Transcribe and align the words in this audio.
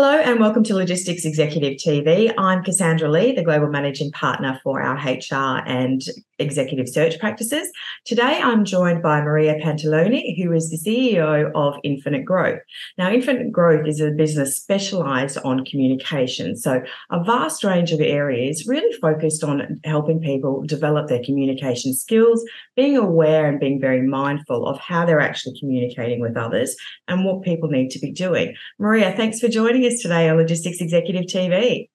Hello 0.00 0.19
and 0.30 0.38
welcome 0.38 0.62
to 0.62 0.76
Logistics 0.76 1.24
Executive 1.24 1.72
TV. 1.72 2.32
I'm 2.38 2.62
Cassandra 2.62 3.10
Lee, 3.10 3.32
the 3.32 3.42
Global 3.42 3.66
Managing 3.66 4.12
Partner 4.12 4.60
for 4.62 4.80
our 4.80 4.94
HR 4.94 5.60
and 5.66 6.00
executive 6.38 6.88
search 6.88 7.18
practices. 7.18 7.68
Today 8.04 8.40
I'm 8.40 8.64
joined 8.64 9.02
by 9.02 9.20
Maria 9.22 9.56
Pantalone, 9.56 10.36
who 10.40 10.52
is 10.52 10.70
the 10.70 10.78
CEO 10.78 11.50
of 11.56 11.74
Infinite 11.82 12.24
Growth. 12.24 12.60
Now, 12.96 13.10
Infinite 13.10 13.50
Growth 13.50 13.88
is 13.88 14.00
a 14.00 14.12
business 14.12 14.56
specialized 14.56 15.36
on 15.44 15.64
communication. 15.64 16.56
So, 16.56 16.80
a 17.10 17.24
vast 17.24 17.64
range 17.64 17.90
of 17.90 18.00
areas 18.00 18.68
really 18.68 18.96
focused 19.00 19.42
on 19.42 19.80
helping 19.84 20.20
people 20.20 20.62
develop 20.62 21.08
their 21.08 21.24
communication 21.24 21.92
skills, 21.92 22.44
being 22.76 22.96
aware 22.96 23.48
and 23.48 23.58
being 23.58 23.80
very 23.80 24.02
mindful 24.02 24.64
of 24.66 24.78
how 24.78 25.04
they're 25.04 25.20
actually 25.20 25.58
communicating 25.58 26.20
with 26.20 26.36
others 26.36 26.76
and 27.08 27.24
what 27.24 27.42
people 27.42 27.68
need 27.68 27.90
to 27.90 27.98
be 27.98 28.12
doing. 28.12 28.54
Maria, 28.78 29.12
thanks 29.16 29.40
for 29.40 29.48
joining 29.48 29.80
joining 29.80 29.92
us 29.92 30.00
today 30.00 30.19
Logistics 30.28 30.80
Executive 30.80 31.24
TV. 31.24 31.88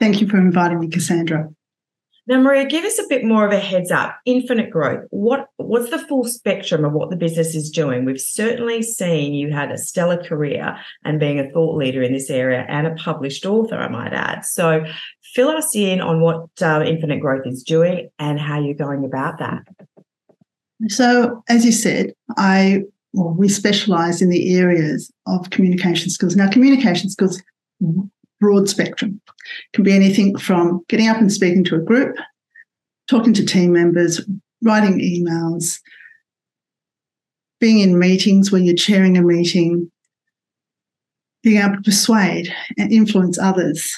Thank 0.00 0.20
you 0.20 0.28
for 0.28 0.38
inviting 0.38 0.80
me, 0.80 0.88
Cassandra. 0.88 1.48
Now, 2.26 2.40
Maria, 2.40 2.64
give 2.64 2.86
us 2.86 2.98
a 2.98 3.06
bit 3.06 3.22
more 3.22 3.44
of 3.44 3.52
a 3.52 3.58
heads 3.58 3.90
up. 3.90 4.18
Infinite 4.24 4.70
growth. 4.70 5.06
What 5.10 5.48
what's 5.58 5.90
the 5.90 5.98
full 5.98 6.24
spectrum 6.24 6.84
of 6.84 6.92
what 6.92 7.10
the 7.10 7.16
business 7.16 7.54
is 7.54 7.70
doing? 7.70 8.06
We've 8.06 8.20
certainly 8.20 8.82
seen 8.82 9.34
you 9.34 9.52
had 9.52 9.70
a 9.70 9.76
stellar 9.76 10.22
career 10.22 10.78
and 11.04 11.20
being 11.20 11.38
a 11.38 11.50
thought 11.50 11.76
leader 11.76 12.02
in 12.02 12.14
this 12.14 12.30
area 12.30 12.64
and 12.66 12.86
a 12.86 12.94
published 12.94 13.44
author, 13.44 13.76
I 13.76 13.88
might 13.88 14.14
add. 14.14 14.46
So, 14.46 14.84
fill 15.34 15.50
us 15.50 15.76
in 15.76 16.00
on 16.00 16.20
what 16.22 16.48
uh, 16.62 16.82
Infinite 16.86 17.20
Growth 17.20 17.46
is 17.46 17.62
doing 17.62 18.08
and 18.18 18.40
how 18.40 18.58
you're 18.58 18.74
going 18.74 19.04
about 19.04 19.38
that. 19.38 19.62
So, 20.88 21.42
as 21.48 21.66
you 21.66 21.72
said, 21.72 22.14
I 22.38 22.84
well, 23.14 23.32
we 23.32 23.48
specialize 23.48 24.20
in 24.20 24.28
the 24.28 24.56
areas 24.58 25.10
of 25.28 25.50
communication 25.50 26.10
skills. 26.10 26.34
Now, 26.34 26.50
communication 26.50 27.08
skills, 27.08 27.40
broad 28.40 28.68
spectrum, 28.68 29.20
can 29.72 29.84
be 29.84 29.92
anything 29.92 30.36
from 30.36 30.84
getting 30.88 31.08
up 31.08 31.18
and 31.18 31.32
speaking 31.32 31.62
to 31.64 31.76
a 31.76 31.80
group, 31.80 32.16
talking 33.08 33.32
to 33.34 33.46
team 33.46 33.72
members, 33.72 34.20
writing 34.62 34.98
emails, 34.98 35.78
being 37.60 37.78
in 37.78 38.00
meetings 38.00 38.50
where 38.50 38.60
you're 38.60 38.74
chairing 38.74 39.16
a 39.16 39.22
meeting, 39.22 39.90
being 41.44 41.62
able 41.62 41.76
to 41.76 41.82
persuade 41.82 42.52
and 42.76 42.92
influence 42.92 43.38
others, 43.38 43.94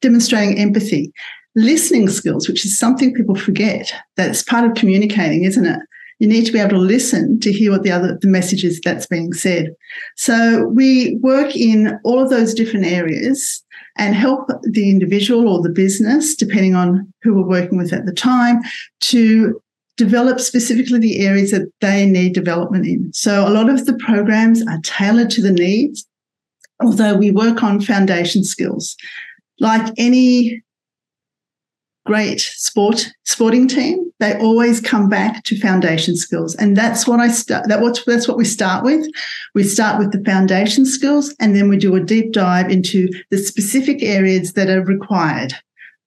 demonstrating 0.00 0.58
empathy, 0.58 1.12
listening 1.54 2.08
skills, 2.08 2.48
which 2.48 2.64
is 2.64 2.76
something 2.76 3.14
people 3.14 3.36
forget. 3.36 3.94
That's 4.16 4.42
part 4.42 4.68
of 4.68 4.74
communicating, 4.74 5.44
isn't 5.44 5.66
it? 5.66 5.78
You 6.18 6.28
need 6.28 6.46
to 6.46 6.52
be 6.52 6.58
able 6.58 6.70
to 6.70 6.78
listen 6.78 7.40
to 7.40 7.52
hear 7.52 7.70
what 7.70 7.82
the 7.82 7.90
other 7.90 8.18
the 8.20 8.28
message 8.28 8.64
is 8.64 8.80
that's 8.80 9.06
being 9.06 9.32
said. 9.32 9.74
So 10.16 10.66
we 10.68 11.16
work 11.16 11.56
in 11.56 11.98
all 12.04 12.20
of 12.20 12.30
those 12.30 12.54
different 12.54 12.86
areas 12.86 13.62
and 13.96 14.14
help 14.14 14.48
the 14.62 14.90
individual 14.90 15.48
or 15.48 15.62
the 15.62 15.68
business, 15.68 16.34
depending 16.34 16.74
on 16.74 17.12
who 17.22 17.34
we're 17.34 17.48
working 17.48 17.78
with 17.78 17.92
at 17.92 18.06
the 18.06 18.12
time, 18.12 18.60
to 19.00 19.60
develop 19.96 20.40
specifically 20.40 20.98
the 20.98 21.20
areas 21.26 21.50
that 21.52 21.70
they 21.80 22.06
need 22.06 22.34
development 22.34 22.86
in. 22.86 23.12
So 23.12 23.46
a 23.46 23.50
lot 23.50 23.68
of 23.68 23.86
the 23.86 23.94
programs 23.94 24.66
are 24.66 24.80
tailored 24.82 25.30
to 25.30 25.42
the 25.42 25.52
needs, 25.52 26.06
although 26.82 27.14
we 27.14 27.30
work 27.30 27.62
on 27.62 27.80
foundation 27.80 28.42
skills. 28.44 28.96
Like 29.60 29.92
any 29.96 30.62
great 32.06 32.40
sport 32.40 33.08
sporting 33.24 33.68
team, 33.68 34.03
they 34.20 34.38
always 34.38 34.80
come 34.80 35.08
back 35.08 35.42
to 35.44 35.58
foundation 35.58 36.16
skills, 36.16 36.54
and 36.54 36.76
that's 36.76 37.06
what 37.06 37.20
I 37.20 37.28
start. 37.28 37.68
That 37.68 37.80
what 37.80 38.00
that's 38.06 38.28
what 38.28 38.36
we 38.36 38.44
start 38.44 38.84
with. 38.84 39.06
We 39.54 39.64
start 39.64 39.98
with 39.98 40.12
the 40.12 40.22
foundation 40.24 40.86
skills, 40.86 41.34
and 41.40 41.56
then 41.56 41.68
we 41.68 41.76
do 41.76 41.96
a 41.96 42.00
deep 42.00 42.32
dive 42.32 42.70
into 42.70 43.08
the 43.30 43.38
specific 43.38 44.02
areas 44.02 44.52
that 44.52 44.68
are 44.68 44.84
required 44.84 45.54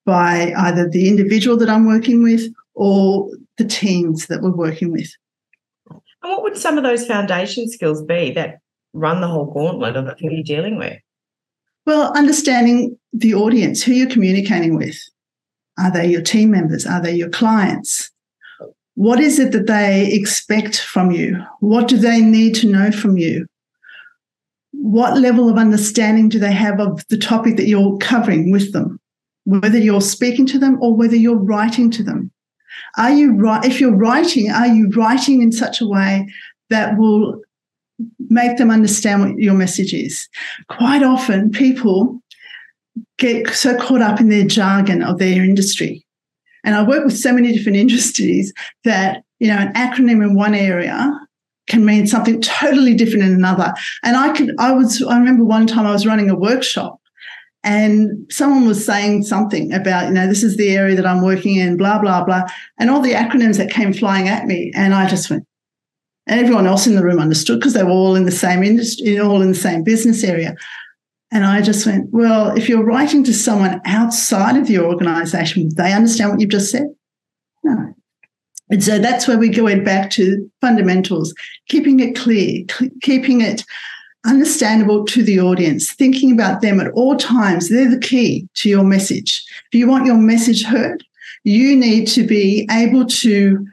by 0.06 0.54
either 0.56 0.88
the 0.88 1.08
individual 1.08 1.56
that 1.58 1.68
I'm 1.68 1.86
working 1.86 2.22
with 2.22 2.50
or 2.74 3.28
the 3.58 3.64
teams 3.64 4.26
that 4.28 4.40
we're 4.40 4.56
working 4.56 4.90
with. 4.90 5.10
And 5.90 6.00
what 6.22 6.42
would 6.42 6.56
some 6.56 6.78
of 6.78 6.84
those 6.84 7.06
foundation 7.06 7.68
skills 7.68 8.02
be 8.02 8.32
that 8.32 8.60
run 8.94 9.20
the 9.20 9.28
whole 9.28 9.52
gauntlet 9.52 9.96
of 9.96 10.18
who 10.18 10.30
you're 10.30 10.42
dealing 10.42 10.78
with? 10.78 10.98
Well, 11.84 12.12
understanding 12.16 12.98
the 13.12 13.34
audience, 13.34 13.82
who 13.82 13.92
you're 13.92 14.10
communicating 14.10 14.76
with 14.76 14.98
are 15.78 15.90
they 15.90 16.06
your 16.08 16.22
team 16.22 16.50
members? 16.50 16.86
Are 16.86 17.00
they 17.00 17.14
your 17.14 17.30
clients? 17.30 18.10
What 18.94 19.20
is 19.20 19.38
it 19.38 19.52
that 19.52 19.68
they 19.68 20.12
expect 20.12 20.80
from 20.80 21.12
you? 21.12 21.40
What 21.60 21.86
do 21.86 21.96
they 21.96 22.20
need 22.20 22.56
to 22.56 22.68
know 22.68 22.90
from 22.90 23.16
you? 23.16 23.46
What 24.72 25.18
level 25.18 25.48
of 25.48 25.56
understanding 25.56 26.28
do 26.28 26.38
they 26.38 26.52
have 26.52 26.80
of 26.80 27.06
the 27.08 27.16
topic 27.16 27.56
that 27.56 27.68
you're 27.68 27.96
covering 27.98 28.50
with 28.50 28.72
them? 28.72 28.98
Whether 29.44 29.78
you're 29.78 30.00
speaking 30.00 30.46
to 30.46 30.58
them 30.58 30.78
or 30.82 30.96
whether 30.96 31.16
you're 31.16 31.38
writing 31.38 31.90
to 31.92 32.02
them. 32.02 32.32
Are 32.96 33.10
you 33.10 33.34
right? 33.34 33.64
If 33.64 33.80
you're 33.80 33.94
writing, 33.94 34.50
are 34.50 34.66
you 34.66 34.90
writing 34.90 35.42
in 35.42 35.52
such 35.52 35.80
a 35.80 35.86
way 35.86 36.28
that 36.70 36.98
will 36.98 37.40
make 38.28 38.56
them 38.58 38.70
understand 38.70 39.22
what 39.22 39.38
your 39.38 39.54
message 39.54 39.94
is? 39.94 40.28
Quite 40.68 41.02
often, 41.02 41.50
people 41.50 42.20
get 43.18 43.48
so 43.50 43.76
caught 43.76 44.02
up 44.02 44.20
in 44.20 44.28
their 44.28 44.46
jargon 44.46 45.02
of 45.02 45.18
their 45.18 45.44
industry. 45.44 46.04
And 46.64 46.74
I 46.74 46.82
work 46.82 47.04
with 47.04 47.16
so 47.16 47.32
many 47.32 47.52
different 47.52 47.76
industries 47.84 48.52
that, 48.84 49.22
you 49.38 49.48
know, 49.48 49.58
an 49.58 49.72
acronym 49.74 50.22
in 50.22 50.34
one 50.34 50.54
area 50.54 51.12
can 51.68 51.84
mean 51.84 52.06
something 52.06 52.40
totally 52.40 52.94
different 52.94 53.24
in 53.24 53.32
another. 53.32 53.72
And 54.02 54.16
I 54.16 54.32
could, 54.32 54.54
I 54.58 54.72
was, 54.72 55.02
I 55.02 55.18
remember 55.18 55.44
one 55.44 55.66
time 55.66 55.86
I 55.86 55.92
was 55.92 56.06
running 56.06 56.30
a 56.30 56.36
workshop 56.36 56.98
and 57.64 58.30
someone 58.30 58.66
was 58.66 58.84
saying 58.84 59.24
something 59.24 59.72
about, 59.72 60.08
you 60.08 60.14
know, 60.14 60.26
this 60.26 60.42
is 60.42 60.56
the 60.56 60.70
area 60.70 60.96
that 60.96 61.06
I'm 61.06 61.22
working 61.22 61.56
in, 61.56 61.76
blah, 61.76 61.98
blah, 61.98 62.24
blah. 62.24 62.44
And 62.78 62.88
all 62.88 63.00
the 63.00 63.12
acronyms 63.12 63.58
that 63.58 63.70
came 63.70 63.92
flying 63.92 64.28
at 64.28 64.46
me. 64.46 64.72
And 64.74 64.94
I 64.94 65.08
just 65.08 65.28
went, 65.28 65.44
and 66.26 66.40
everyone 66.40 66.66
else 66.66 66.86
in 66.86 66.94
the 66.94 67.02
room 67.02 67.18
understood 67.18 67.58
because 67.58 67.74
they 67.74 67.82
were 67.82 67.90
all 67.90 68.14
in 68.14 68.24
the 68.24 68.30
same 68.30 68.62
industry, 68.62 69.18
all 69.18 69.42
in 69.42 69.48
the 69.48 69.58
same 69.58 69.82
business 69.82 70.22
area. 70.22 70.54
And 71.30 71.44
I 71.44 71.60
just 71.60 71.84
went, 71.84 72.08
well, 72.10 72.56
if 72.56 72.68
you're 72.68 72.84
writing 72.84 73.22
to 73.24 73.34
someone 73.34 73.80
outside 73.84 74.56
of 74.56 74.70
your 74.70 74.86
organization, 74.86 75.70
they 75.76 75.92
understand 75.92 76.30
what 76.30 76.40
you've 76.40 76.50
just 76.50 76.70
said? 76.70 76.88
No. 77.62 77.94
And 78.70 78.82
so 78.82 78.98
that's 78.98 79.28
where 79.28 79.38
we 79.38 79.48
go 79.48 79.82
back 79.82 80.10
to 80.12 80.50
fundamentals, 80.60 81.34
keeping 81.68 82.00
it 82.00 82.16
clear, 82.16 82.64
keeping 83.02 83.40
it 83.40 83.64
understandable 84.26 85.04
to 85.06 85.22
the 85.22 85.40
audience, 85.40 85.92
thinking 85.92 86.32
about 86.32 86.60
them 86.60 86.80
at 86.80 86.90
all 86.92 87.16
times. 87.16 87.68
They're 87.68 87.90
the 87.90 87.98
key 87.98 88.48
to 88.54 88.68
your 88.68 88.84
message. 88.84 89.44
If 89.70 89.78
you 89.78 89.86
want 89.86 90.06
your 90.06 90.16
message 90.16 90.64
heard, 90.64 91.04
you 91.44 91.76
need 91.76 92.06
to 92.08 92.26
be 92.26 92.66
able 92.70 93.06
to 93.06 93.66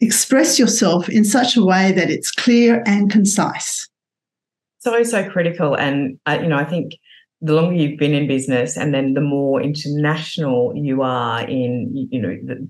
express 0.00 0.58
yourself 0.58 1.08
in 1.08 1.24
such 1.24 1.56
a 1.56 1.64
way 1.64 1.92
that 1.92 2.10
it's 2.10 2.30
clear 2.30 2.82
and 2.86 3.10
concise 3.10 3.89
so 4.80 5.02
so 5.02 5.28
critical 5.30 5.74
and 5.74 6.18
uh, 6.26 6.38
you 6.42 6.48
know 6.48 6.58
i 6.58 6.64
think 6.64 6.94
the 7.40 7.54
longer 7.54 7.74
you've 7.74 7.98
been 7.98 8.14
in 8.14 8.26
business 8.26 8.76
and 8.76 8.92
then 8.92 9.14
the 9.14 9.20
more 9.20 9.62
international 9.62 10.72
you 10.74 11.02
are 11.02 11.42
in 11.42 12.08
you 12.10 12.20
know 12.20 12.36
the, 12.44 12.68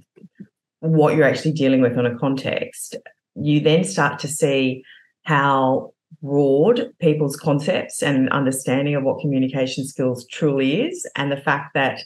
what 0.81 1.17
you're 1.17 1.27
actually 1.27 1.53
dealing 1.53 1.81
with 1.81 1.97
on 1.97 2.07
a 2.07 2.19
context 2.19 2.97
you 3.35 3.61
then 3.61 3.85
start 3.85 4.19
to 4.19 4.29
see 4.29 4.83
how 5.25 5.93
broad 6.23 6.91
people's 7.01 7.37
concepts 7.37 8.03
and 8.03 8.29
understanding 8.31 8.95
of 8.95 9.05
what 9.05 9.21
communication 9.21 9.87
skills 9.87 10.27
truly 10.27 10.83
is 10.83 11.09
and 11.17 11.31
the 11.31 11.37
fact 11.37 11.73
that 11.75 12.01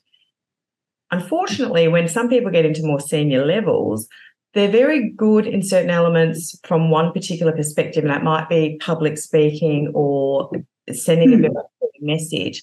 unfortunately 1.11 1.89
when 1.89 2.09
some 2.09 2.29
people 2.29 2.51
get 2.51 2.67
into 2.67 2.85
more 2.85 3.01
senior 3.01 3.45
levels 3.45 4.07
they're 4.55 4.71
very 4.71 5.11
good 5.11 5.47
in 5.47 5.63
certain 5.63 5.91
elements 5.91 6.59
from 6.65 6.91
one 6.91 7.13
particular 7.13 7.53
perspective, 7.53 8.05
and 8.05 8.13
that 8.13 8.23
might 8.23 8.49
be 8.49 8.79
public 8.81 9.19
speaking 9.19 9.91
or 9.95 10.51
sending 10.93 11.45
a 11.45 11.49
hmm. 11.49 11.57
message. 12.01 12.63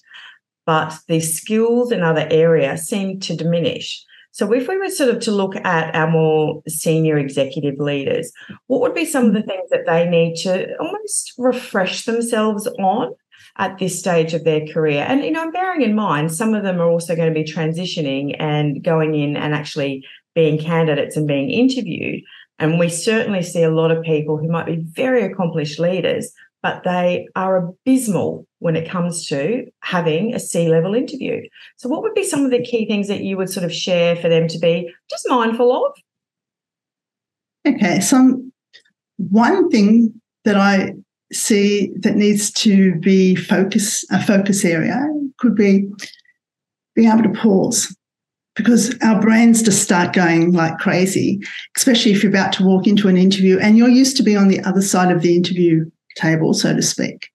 But 0.64 0.96
the 1.08 1.20
skills 1.20 1.92
in 1.92 2.02
other 2.02 2.26
areas 2.30 2.86
seem 2.86 3.20
to 3.20 3.36
diminish. 3.36 4.04
So, 4.30 4.50
if 4.54 4.66
we 4.66 4.78
were 4.78 4.88
sort 4.88 5.14
of 5.14 5.20
to 5.24 5.30
look 5.30 5.54
at 5.56 5.94
our 5.94 6.10
more 6.10 6.62
senior 6.66 7.18
executive 7.18 7.78
leaders, 7.78 8.32
what 8.66 8.80
would 8.80 8.94
be 8.94 9.04
some 9.04 9.26
of 9.26 9.34
the 9.34 9.42
things 9.42 9.68
that 9.70 9.84
they 9.86 10.08
need 10.08 10.36
to 10.42 10.74
almost 10.78 11.34
refresh 11.36 12.06
themselves 12.06 12.66
on 12.78 13.12
at 13.58 13.78
this 13.78 13.98
stage 13.98 14.34
of 14.34 14.44
their 14.44 14.66
career? 14.66 15.04
And, 15.06 15.24
you 15.24 15.30
know, 15.30 15.50
bearing 15.50 15.82
in 15.82 15.94
mind, 15.94 16.32
some 16.32 16.54
of 16.54 16.62
them 16.62 16.80
are 16.80 16.90
also 16.90 17.16
going 17.16 17.32
to 17.32 17.40
be 17.40 17.50
transitioning 17.50 18.36
and 18.38 18.82
going 18.82 19.14
in 19.14 19.36
and 19.36 19.54
actually 19.54 20.04
being 20.34 20.58
candidates 20.58 21.16
and 21.16 21.26
being 21.26 21.50
interviewed. 21.50 22.22
And 22.58 22.78
we 22.78 22.88
certainly 22.88 23.42
see 23.42 23.62
a 23.62 23.70
lot 23.70 23.90
of 23.90 24.04
people 24.04 24.36
who 24.36 24.48
might 24.48 24.66
be 24.66 24.76
very 24.76 25.24
accomplished 25.24 25.78
leaders, 25.78 26.32
but 26.62 26.84
they 26.84 27.26
are 27.34 27.56
abysmal 27.56 28.46
when 28.60 28.76
it 28.76 28.88
comes 28.88 29.26
to 29.28 29.66
having 29.80 30.34
a 30.34 30.38
C 30.38 30.68
level 30.68 30.94
interview. 30.94 31.42
So, 31.76 31.88
what 31.88 32.02
would 32.02 32.14
be 32.14 32.24
some 32.24 32.44
of 32.44 32.50
the 32.50 32.62
key 32.62 32.86
things 32.86 33.08
that 33.08 33.22
you 33.22 33.36
would 33.36 33.50
sort 33.50 33.64
of 33.64 33.74
share 33.74 34.14
for 34.14 34.28
them 34.28 34.46
to 34.48 34.58
be 34.58 34.92
just 35.10 35.28
mindful 35.28 35.86
of? 35.86 35.92
Okay, 37.66 38.00
so 38.00 38.42
one 39.16 39.68
thing 39.70 40.20
that 40.44 40.56
I 40.56 40.94
see 41.32 41.92
that 41.96 42.16
needs 42.16 42.50
to 42.50 42.94
be 42.96 43.34
focus 43.34 44.04
a 44.10 44.22
focus 44.22 44.64
area 44.64 45.00
could 45.38 45.56
be 45.56 45.90
being 46.94 47.10
able 47.10 47.22
to 47.22 47.40
pause 47.40 47.94
because 48.54 48.94
our 49.02 49.20
brains 49.20 49.62
just 49.62 49.82
start 49.82 50.12
going 50.12 50.52
like 50.52 50.78
crazy, 50.78 51.40
especially 51.76 52.12
if 52.12 52.22
you're 52.22 52.30
about 52.30 52.52
to 52.52 52.64
walk 52.64 52.86
into 52.86 53.08
an 53.08 53.16
interview 53.16 53.58
and 53.58 53.78
you're 53.78 53.88
used 53.88 54.16
to 54.18 54.22
be 54.22 54.36
on 54.36 54.48
the 54.48 54.60
other 54.60 54.82
side 54.82 55.10
of 55.10 55.22
the 55.22 55.34
interview 55.34 55.84
table, 56.16 56.52
so 56.52 56.74
to 56.74 56.82
speak. 56.82 57.28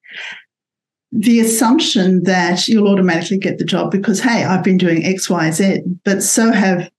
The 1.11 1.39
assumption 1.39 2.23
that 2.23 2.67
you'll 2.67 2.89
automatically 2.89 3.39
get 3.39 3.57
the 3.57 3.65
job 3.65 3.91
because, 3.91 4.19
hey, 4.19 4.43
I've 4.43 4.63
been 4.63 4.77
doing 4.77 5.05
X, 5.05 5.29
Y, 5.29 5.49
Z, 5.51 5.81
but 6.03 6.21
so 6.21 6.51
have 6.51 6.89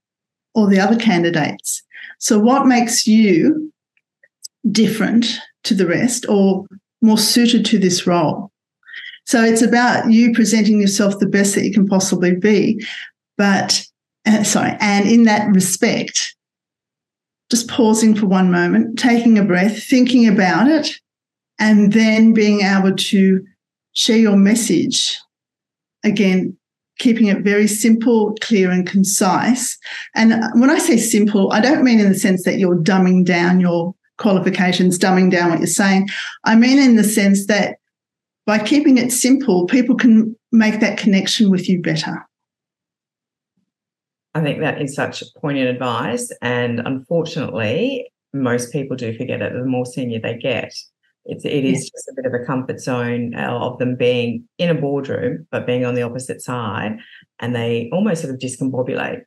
all 0.55 0.67
the 0.67 0.81
other 0.81 0.97
candidates. 0.97 1.83
So, 2.19 2.39
what 2.39 2.67
makes 2.67 3.07
you 3.07 3.73
different 4.73 5.39
to 5.65 5.75
the 5.75 5.87
rest 5.87 6.27
or 6.29 6.67
more 7.01 7.19
suited 7.19 7.65
to 7.67 7.79
this 7.79 8.07
role? 8.07 8.51
So, 9.25 9.43
it's 9.43 9.63
about 9.63 10.11
you 10.11 10.33
presenting 10.33 10.81
yourself 10.81 11.19
the 11.19 11.27
best 11.27 11.55
that 11.55 11.65
you 11.65 11.73
can 11.73 11.87
possibly 11.87 12.35
be. 12.35 12.85
But, 13.37 13.85
uh, 14.27 14.43
sorry, 14.43 14.77
and 14.81 15.09
in 15.09 15.25
that 15.25 15.49
respect, 15.55 16.35
just 17.51 17.69
pausing 17.69 18.15
for 18.15 18.27
one 18.27 18.51
moment, 18.51 18.99
taking 18.99 19.39
a 19.39 19.45
breath, 19.45 19.83
thinking 19.83 20.29
about 20.29 20.69
it, 20.69 20.91
and 21.59 21.93
then 21.93 22.33
being 22.33 22.61
able 22.61 22.95
to 22.95 23.45
share 23.93 24.19
your 24.19 24.37
message 24.37 25.19
again 26.05 26.57
keeping 26.99 27.27
it 27.29 27.45
very 27.45 27.67
simple, 27.67 28.37
clear, 28.41 28.71
and 28.71 28.87
concise. 28.87 29.79
And 30.15 30.43
when 30.61 30.71
I 30.71 30.79
say 30.79 30.97
simple, 30.97 31.53
I 31.53 31.61
don't 31.61 31.85
mean 31.85 32.01
in 32.01 32.09
the 32.09 32.19
sense 32.19 32.45
that 32.45 32.59
you're 32.59 32.77
dumbing 32.77 33.25
down 33.25 33.61
your 33.61 33.95
qualifications, 34.19 34.99
dumbing 34.99 35.31
down 35.31 35.51
what 35.51 35.59
you're 35.59 35.67
saying. 35.67 36.09
I 36.45 36.55
mean 36.57 36.79
in 36.79 36.97
the 36.97 37.05
sense 37.05 37.47
that 37.47 37.79
by 38.47 38.59
keeping 38.59 38.99
it 38.99 39.13
simple, 39.13 39.67
people 39.67 39.95
can 39.95 40.35
make 40.53 40.81
that 40.81 40.99
connection 40.99 41.51
with 41.51 41.69
you 41.69 41.83
better. 41.83 42.27
I 44.35 44.43
think 44.43 44.61
that 44.61 44.81
is 44.81 44.95
such 44.95 45.23
poignant 45.41 45.69
advice. 45.69 46.33
And 46.41 46.81
unfortunately, 46.81 48.11
most 48.33 48.73
people 48.73 48.97
do 48.97 49.17
forget 49.17 49.43
it 49.43 49.53
the 49.53 49.65
more 49.65 49.87
senior 49.87 50.21
they 50.21 50.37
get. 50.37 50.73
It's, 51.25 51.45
it 51.45 51.65
is 51.65 51.81
yes. 51.81 51.91
just 51.91 52.09
a 52.09 52.13
bit 52.17 52.25
of 52.25 52.33
a 52.33 52.45
comfort 52.45 52.81
zone 52.81 53.35
uh, 53.35 53.51
of 53.51 53.79
them 53.79 53.97
being 53.97 54.49
in 54.57 54.71
a 54.71 54.75
boardroom, 54.75 55.47
but 55.51 55.67
being 55.67 55.85
on 55.85 55.95
the 55.95 56.03
opposite 56.03 56.41
side, 56.41 56.99
and 57.39 57.55
they 57.55 57.91
almost 57.93 58.23
sort 58.23 58.33
of 58.33 58.41
discombobulate. 58.41 59.23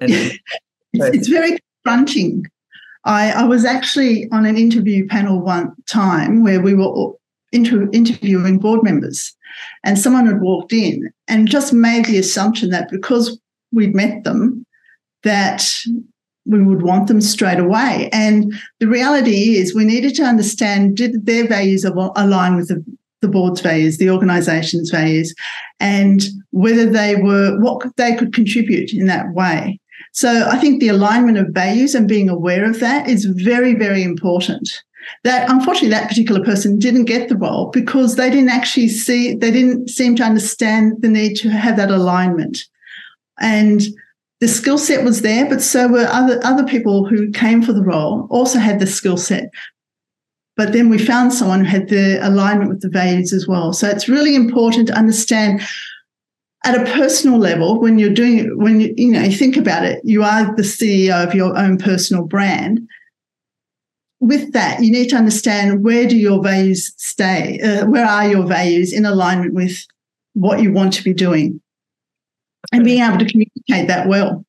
And 0.00 0.10
it's, 0.92 1.16
it's 1.16 1.28
very 1.28 1.58
confronting. 1.84 2.46
I, 3.08 3.30
I 3.30 3.44
was 3.44 3.64
actually 3.64 4.28
on 4.30 4.44
an 4.44 4.58
interview 4.58 5.06
panel 5.08 5.40
one 5.40 5.74
time 5.86 6.44
where 6.44 6.60
we 6.60 6.74
were 6.74 7.12
inter- 7.52 7.88
interviewing 7.92 8.58
board 8.58 8.84
members, 8.84 9.34
and 9.82 9.98
someone 9.98 10.26
had 10.26 10.42
walked 10.42 10.74
in 10.74 11.10
and 11.26 11.48
just 11.48 11.72
made 11.72 12.04
the 12.04 12.18
assumption 12.18 12.68
that 12.70 12.90
because 12.90 13.40
we'd 13.72 13.94
met 13.94 14.24
them, 14.24 14.64
that 15.22 15.66
we 16.44 16.62
would 16.62 16.82
want 16.82 17.08
them 17.08 17.22
straight 17.22 17.58
away. 17.58 18.10
And 18.12 18.52
the 18.78 18.88
reality 18.88 19.56
is, 19.56 19.74
we 19.74 19.84
needed 19.84 20.14
to 20.16 20.24
understand 20.24 20.96
did 20.96 21.24
their 21.24 21.48
values 21.48 21.84
align 21.84 22.56
with 22.56 22.68
the, 22.68 22.84
the 23.22 23.28
board's 23.28 23.62
values, 23.62 23.96
the 23.96 24.10
organisation's 24.10 24.90
values, 24.90 25.34
and 25.80 26.26
whether 26.50 26.84
they 26.84 27.16
were 27.16 27.58
what 27.60 27.96
they 27.96 28.14
could 28.16 28.34
contribute 28.34 28.92
in 28.92 29.06
that 29.06 29.32
way. 29.32 29.80
So 30.18 30.48
I 30.48 30.58
think 30.58 30.80
the 30.80 30.88
alignment 30.88 31.38
of 31.38 31.50
values 31.50 31.94
and 31.94 32.08
being 32.08 32.28
aware 32.28 32.68
of 32.68 32.80
that 32.80 33.08
is 33.08 33.24
very, 33.24 33.74
very 33.76 34.02
important. 34.02 34.68
That 35.22 35.48
unfortunately 35.48 35.90
that 35.90 36.08
particular 36.08 36.44
person 36.44 36.76
didn't 36.76 37.04
get 37.04 37.28
the 37.28 37.36
role 37.36 37.70
because 37.70 38.16
they 38.16 38.28
didn't 38.28 38.48
actually 38.48 38.88
see, 38.88 39.36
they 39.36 39.52
didn't 39.52 39.90
seem 39.90 40.16
to 40.16 40.24
understand 40.24 41.02
the 41.02 41.08
need 41.08 41.36
to 41.36 41.50
have 41.50 41.76
that 41.76 41.92
alignment. 41.92 42.64
And 43.38 43.82
the 44.40 44.48
skill 44.48 44.76
set 44.76 45.04
was 45.04 45.22
there, 45.22 45.48
but 45.48 45.62
so 45.62 45.86
were 45.86 46.08
other 46.10 46.40
other 46.42 46.64
people 46.64 47.06
who 47.06 47.30
came 47.30 47.62
for 47.62 47.72
the 47.72 47.84
role 47.84 48.26
also 48.28 48.58
had 48.58 48.80
the 48.80 48.88
skill 48.88 49.18
set. 49.18 49.52
But 50.56 50.72
then 50.72 50.88
we 50.88 50.98
found 50.98 51.32
someone 51.32 51.64
who 51.64 51.70
had 51.70 51.90
the 51.90 52.18
alignment 52.26 52.70
with 52.70 52.80
the 52.80 52.88
values 52.88 53.32
as 53.32 53.46
well. 53.46 53.72
So 53.72 53.86
it's 53.88 54.08
really 54.08 54.34
important 54.34 54.88
to 54.88 54.98
understand 54.98 55.62
at 56.64 56.80
a 56.80 56.90
personal 56.92 57.38
level 57.38 57.80
when 57.80 57.98
you're 57.98 58.12
doing 58.12 58.58
when 58.58 58.80
you, 58.80 58.94
you 58.96 59.12
know 59.12 59.22
you 59.22 59.36
think 59.36 59.56
about 59.56 59.84
it, 59.84 60.00
you 60.04 60.22
are 60.22 60.54
the 60.56 60.62
CEO 60.62 61.26
of 61.26 61.34
your 61.34 61.56
own 61.56 61.78
personal 61.78 62.24
brand. 62.24 62.80
With 64.20 64.52
that, 64.52 64.82
you 64.82 64.90
need 64.90 65.10
to 65.10 65.16
understand 65.16 65.84
where 65.84 66.08
do 66.08 66.16
your 66.16 66.42
values 66.42 66.92
stay? 66.96 67.60
Uh, 67.60 67.86
where 67.86 68.04
are 68.04 68.28
your 68.28 68.44
values 68.44 68.92
in 68.92 69.06
alignment 69.06 69.54
with 69.54 69.86
what 70.34 70.60
you 70.60 70.72
want 70.72 70.92
to 70.94 71.04
be 71.04 71.14
doing? 71.14 71.60
and 72.72 72.84
being 72.84 73.02
able 73.02 73.18
to 73.18 73.26
communicate 73.26 73.88
that 73.88 74.08
well. 74.08 74.44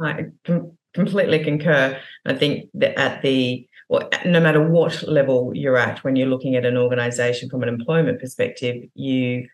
I 0.00 0.26
com- 0.44 0.76
completely 0.94 1.42
concur. 1.42 1.98
I 2.24 2.34
think 2.34 2.68
that 2.74 2.98
at 2.98 3.22
the 3.22 3.66
well, 3.88 4.08
no 4.24 4.40
matter 4.40 4.66
what 4.66 5.02
level 5.06 5.52
you're 5.54 5.76
at, 5.76 6.02
when 6.02 6.16
you're 6.16 6.28
looking 6.28 6.54
at 6.54 6.64
an 6.64 6.78
organization 6.78 7.50
from 7.50 7.62
an 7.62 7.68
employment 7.68 8.20
perspective, 8.20 8.84
you 8.94 9.46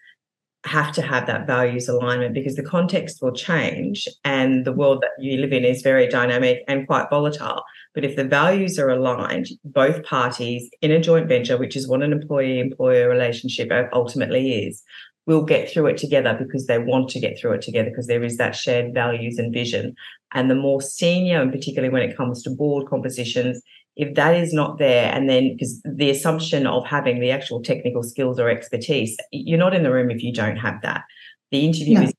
have 0.69 0.93
to 0.93 1.03
have 1.03 1.27
that 1.27 1.47
values 1.47 1.89
alignment 1.89 2.35
because 2.35 2.57
the 2.57 2.63
context 2.63 3.23
will 3.23 3.33
change 3.33 4.07
and 4.25 4.65
the 4.65 4.73
world 4.73 5.03
that 5.03 5.11
you 5.19 5.39
live 5.39 5.53
in 5.53 5.65
is 5.65 5.83
very 5.83 6.07
dynamic 6.07 6.63
and 6.69 6.87
quite 6.87 7.11
volatile. 7.11 7.63
But 7.95 8.05
if 8.05 8.17
the 8.17 8.25
values 8.25 8.79
are 8.79 8.91
aligned, 8.91 9.49
both 9.65 10.05
parties 10.05 10.71
in 10.83 10.91
a 10.91 11.01
joint 11.01 11.29
venture, 11.29 11.57
which 11.57 11.75
is 11.75 11.89
what 11.89 12.03
an 12.03 12.13
employee 12.13 12.61
employer 12.61 13.09
relationship 13.09 13.71
ultimately 13.93 14.67
is, 14.67 14.83
will 15.27 15.43
get 15.43 15.71
through 15.71 15.87
it 15.87 15.99
together 15.99 16.35
because 16.39 16.67
they 16.67 16.79
want 16.79 17.11
to 17.11 17.21
get 17.21 17.39
through 17.39 17.53
it 17.53 17.63
together 17.63 17.91
because 17.91 18.07
there 18.07 18.25
is 18.25 18.37
that 18.39 18.57
shared 18.57 18.95
values 18.95 19.39
and 19.39 19.53
vision. 19.53 19.95
And 20.33 20.51
the 20.51 20.55
more 20.55 20.81
senior, 20.81 21.43
and 21.43 21.53
particularly 21.53 21.93
when 21.93 22.03
it 22.03 22.17
comes 22.17 22.43
to 22.43 22.51
board 22.51 22.89
compositions, 22.89 23.63
if 23.99 24.15
that 24.15 24.37
is 24.37 24.53
not 24.53 24.79
there, 24.79 25.13
and 25.13 25.29
then 25.29 25.53
because 25.53 25.83
the 25.83 26.09
assumption 26.09 26.69
of 26.69 26.87
having 26.87 27.19
the 27.19 27.33
actual 27.33 27.61
technical 27.61 28.05
skills 28.05 28.39
or 28.39 28.49
expertise, 28.49 29.17
you're 29.33 29.59
not 29.59 29.75
in 29.75 29.83
the 29.83 29.93
room 29.93 30.11
if 30.11 30.23
you 30.23 30.33
don't 30.33 30.57
have 30.57 30.81
that. 30.83 31.03
The 31.51 31.67
interview 31.67 32.03
is, 32.03 32.13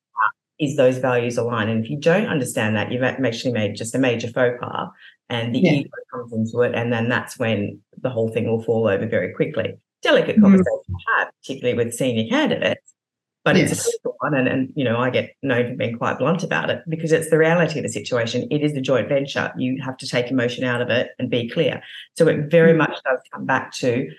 is 0.60 0.76
those 0.76 0.98
values 0.98 1.38
aligned. 1.38 1.70
And 1.70 1.84
if 1.84 1.90
you 1.90 1.98
don't 1.98 2.28
understand 2.28 2.76
that, 2.76 2.92
you've 2.92 3.02
actually 3.02 3.54
made 3.54 3.78
just 3.78 3.96
a 3.96 3.98
major 3.98 4.28
faux 4.28 4.58
pas 4.62 4.90
and 5.30 5.56
the 5.56 5.60
yeah. 5.60 5.72
ego 5.72 5.90
comes 6.12 6.34
into 6.34 6.62
it. 6.62 6.76
And 6.76 6.92
then 6.92 7.08
that's 7.08 7.40
when 7.40 7.80
the 8.02 8.10
whole 8.10 8.30
thing 8.30 8.50
will 8.50 8.62
fall 8.62 8.88
over 8.88 9.08
very 9.08 9.34
quickly. 9.34 9.78
Delicate 10.02 10.36
mm-hmm. 10.36 10.44
conversation 10.44 10.84
to 10.88 10.96
have, 11.18 11.30
particularly 11.42 11.78
with 11.78 11.94
senior 11.94 12.28
candidates 12.30 12.94
but 13.44 13.56
yes. 13.56 13.72
it's 13.72 13.82
a 13.82 13.84
critical 13.84 14.16
one. 14.20 14.34
And, 14.34 14.48
and, 14.48 14.74
you 14.76 14.84
know, 14.84 14.98
I 14.98 15.10
get 15.10 15.36
known 15.42 15.72
for 15.72 15.76
being 15.76 15.98
quite 15.98 16.20
blunt 16.20 16.44
about 16.44 16.70
it 16.70 16.84
because 16.90 17.12
it's 17.12 17.30
the 17.30 17.38
reality 17.38 17.80
of 17.80 17.84
the 17.84 17.90
situation. 17.90 18.48
It 18.52 18.62
is 18.62 18.74
a 18.74 18.82
joint 18.82 19.08
venture. 19.08 19.52
You 19.58 19.82
have 19.82 19.98
to 19.98 20.08
take 20.08 20.30
emotion 20.30 20.64
out 20.64 20.82
of 20.82 20.90
it 20.90 21.12
and 21.18 21.30
be 21.30 21.50
clear. 21.50 21.82
So 22.18 22.28
it 22.28 22.52
very 22.52 22.72
mm-hmm. 22.72 22.80
much 22.80 22.98
does 23.04 23.20
come 23.34 23.46
back 23.46 23.74
to 23.76 24.10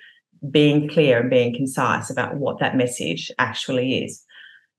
being 0.51 0.89
clear 0.89 1.21
and 1.21 1.29
being 1.29 1.55
concise 1.55 2.09
about 2.09 2.37
what 2.37 2.61
that 2.61 2.77
message 2.77 3.31
actually 3.39 4.05
is. 4.05 4.25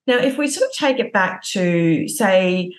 Now, 0.07 0.17
if 0.17 0.38
we 0.38 0.48
sort 0.48 0.67
of 0.67 0.75
take 0.75 0.98
it 0.98 1.13
back 1.13 1.43
to, 1.43 2.07
say, 2.07 2.74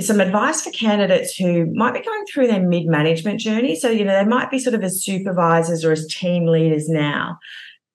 some 0.00 0.20
advice 0.20 0.62
for 0.62 0.70
candidates 0.70 1.34
who 1.34 1.66
might 1.74 1.94
be 1.94 2.02
going 2.02 2.24
through 2.26 2.46
their 2.46 2.62
mid 2.62 2.86
management 2.86 3.40
journey. 3.40 3.74
So, 3.74 3.90
you 3.90 4.04
know, 4.04 4.16
they 4.16 4.28
might 4.28 4.50
be 4.50 4.58
sort 4.58 4.74
of 4.74 4.84
as 4.84 5.02
supervisors 5.02 5.84
or 5.84 5.90
as 5.90 6.06
team 6.06 6.46
leaders 6.46 6.88
now, 6.88 7.38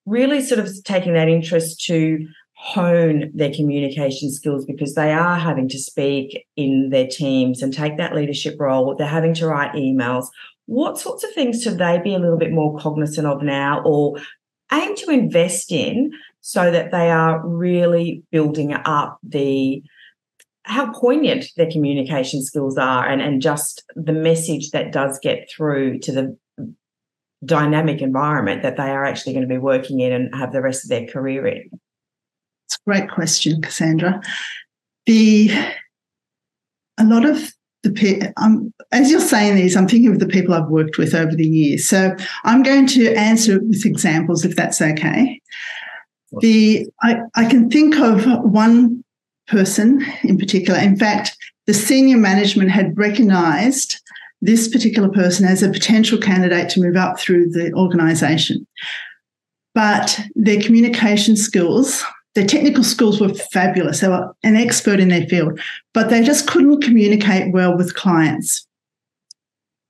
really 0.04 0.42
sort 0.42 0.60
of 0.60 0.70
taking 0.84 1.14
that 1.14 1.28
interest 1.28 1.82
to 1.86 2.26
hone 2.64 3.30
their 3.34 3.52
communication 3.52 4.32
skills 4.32 4.64
because 4.64 4.94
they 4.94 5.12
are 5.12 5.36
having 5.36 5.68
to 5.68 5.78
speak 5.78 6.46
in 6.56 6.88
their 6.88 7.06
teams 7.06 7.60
and 7.60 7.74
take 7.74 7.98
that 7.98 8.14
leadership 8.14 8.58
role. 8.58 8.96
They're 8.96 9.06
having 9.06 9.34
to 9.34 9.46
write 9.46 9.74
emails. 9.74 10.28
What 10.64 10.98
sorts 10.98 11.24
of 11.24 11.34
things 11.34 11.62
should 11.62 11.76
they 11.76 12.00
be 12.02 12.14
a 12.14 12.18
little 12.18 12.38
bit 12.38 12.52
more 12.52 12.78
cognizant 12.78 13.26
of 13.26 13.42
now 13.42 13.82
or 13.84 14.16
aim 14.72 14.96
to 14.96 15.10
invest 15.10 15.72
in 15.72 16.12
so 16.40 16.70
that 16.70 16.90
they 16.90 17.10
are 17.10 17.46
really 17.46 18.22
building 18.30 18.72
up 18.72 19.18
the 19.22 19.82
how 20.62 20.90
poignant 20.90 21.44
their 21.58 21.70
communication 21.70 22.42
skills 22.42 22.78
are 22.78 23.06
and, 23.06 23.20
and 23.20 23.42
just 23.42 23.84
the 23.94 24.14
message 24.14 24.70
that 24.70 24.90
does 24.90 25.18
get 25.22 25.50
through 25.54 25.98
to 25.98 26.12
the 26.12 26.38
dynamic 27.44 28.00
environment 28.00 28.62
that 28.62 28.78
they 28.78 28.88
are 28.88 29.04
actually 29.04 29.34
going 29.34 29.46
to 29.46 29.54
be 29.54 29.58
working 29.58 30.00
in 30.00 30.14
and 30.14 30.34
have 30.34 30.52
the 30.52 30.62
rest 30.62 30.82
of 30.82 30.88
their 30.88 31.06
career 31.06 31.46
in. 31.46 31.68
It's 32.66 32.76
a 32.76 32.90
great 32.90 33.10
question, 33.10 33.62
Cassandra. 33.62 34.20
The 35.06 35.50
a 36.98 37.04
lot 37.04 37.24
of 37.24 37.52
the 37.82 38.32
um, 38.36 38.72
as 38.92 39.10
you're 39.10 39.20
saying 39.20 39.56
these, 39.56 39.76
I'm 39.76 39.86
thinking 39.88 40.12
of 40.12 40.18
the 40.18 40.26
people 40.26 40.54
I've 40.54 40.68
worked 40.68 40.96
with 40.96 41.14
over 41.14 41.34
the 41.34 41.46
years. 41.46 41.86
So 41.86 42.16
I'm 42.44 42.62
going 42.62 42.86
to 42.88 43.14
answer 43.14 43.60
with 43.60 43.84
examples, 43.84 44.44
if 44.44 44.56
that's 44.56 44.80
okay. 44.80 45.40
The 46.40 46.86
I, 47.02 47.16
I 47.34 47.44
can 47.44 47.68
think 47.68 47.96
of 47.96 48.24
one 48.42 49.04
person 49.46 50.04
in 50.22 50.38
particular. 50.38 50.80
In 50.80 50.96
fact, 50.96 51.36
the 51.66 51.74
senior 51.74 52.16
management 52.16 52.70
had 52.70 52.96
recognised 52.96 54.00
this 54.40 54.68
particular 54.68 55.08
person 55.08 55.46
as 55.46 55.62
a 55.62 55.70
potential 55.70 56.18
candidate 56.18 56.68
to 56.70 56.80
move 56.80 56.96
up 56.96 57.18
through 57.18 57.50
the 57.50 57.72
organisation. 57.74 58.66
but 59.74 60.20
their 60.34 60.60
communication 60.60 61.36
skills, 61.36 62.04
their 62.34 62.46
technical 62.46 62.84
skills 62.84 63.20
were 63.20 63.32
fabulous. 63.32 64.00
They 64.00 64.08
were 64.08 64.34
an 64.42 64.56
expert 64.56 65.00
in 65.00 65.08
their 65.08 65.26
field, 65.26 65.60
but 65.92 66.10
they 66.10 66.22
just 66.22 66.48
couldn't 66.48 66.82
communicate 66.82 67.52
well 67.52 67.76
with 67.76 67.94
clients 67.94 68.66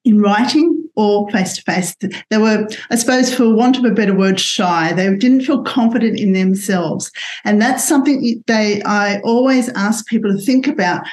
in 0.04 0.20
writing 0.20 0.86
or 0.96 1.28
face 1.30 1.56
to 1.56 1.62
face. 1.62 1.96
They 2.30 2.38
were, 2.38 2.68
I 2.90 2.96
suppose, 2.96 3.34
for 3.34 3.52
want 3.52 3.78
of 3.78 3.84
a 3.84 3.90
better 3.90 4.14
word, 4.14 4.38
shy. 4.38 4.92
They 4.92 5.14
didn't 5.16 5.42
feel 5.42 5.62
confident 5.62 6.20
in 6.20 6.34
themselves. 6.34 7.10
And 7.44 7.60
that's 7.60 7.86
something 7.86 8.42
they 8.46 8.82
I 8.82 9.20
always 9.20 9.70
ask 9.70 10.06
people 10.06 10.30
to 10.32 10.38
think 10.38 10.66
about. 10.66 11.04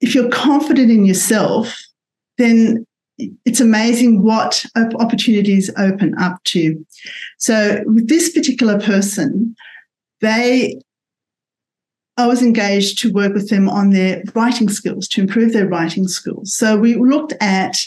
If 0.00 0.14
you're 0.14 0.30
confident 0.30 0.90
in 0.90 1.04
yourself, 1.04 1.78
then 2.38 2.86
it's 3.44 3.60
amazing 3.60 4.22
what 4.22 4.64
opportunities 4.76 5.70
open 5.76 6.16
up 6.18 6.42
to. 6.44 6.82
So 7.36 7.82
with 7.84 8.08
this 8.08 8.32
particular 8.32 8.80
person, 8.80 9.54
they 10.20 10.80
I 12.16 12.26
was 12.26 12.42
engaged 12.42 12.98
to 12.98 13.12
work 13.12 13.32
with 13.32 13.48
them 13.48 13.68
on 13.68 13.90
their 13.90 14.22
writing 14.34 14.68
skills, 14.68 15.08
to 15.08 15.22
improve 15.22 15.54
their 15.54 15.66
writing 15.66 16.06
skills. 16.06 16.54
So 16.54 16.76
we 16.76 16.94
looked 16.96 17.32
at, 17.40 17.80